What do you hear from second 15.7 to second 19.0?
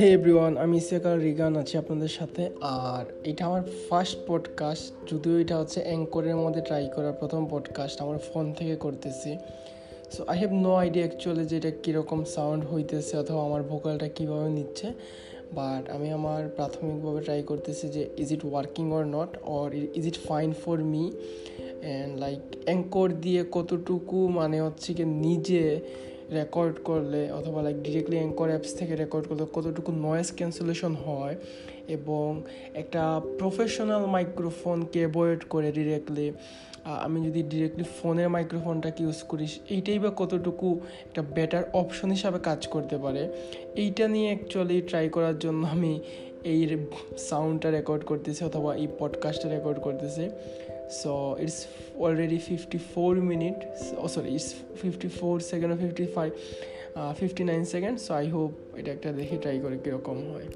আমি আমার প্রাথমিকভাবে ট্রাই করতেছি যে is it working